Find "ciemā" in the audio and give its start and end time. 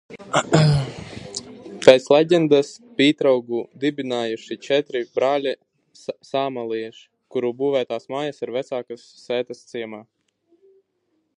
9.75-10.01